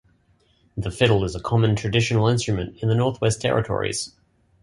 [0.75, 4.15] The fiddle is a common traditional instrument in the Northwest Territories.